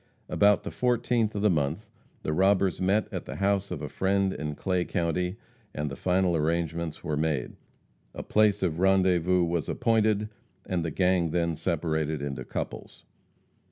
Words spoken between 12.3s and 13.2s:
couples.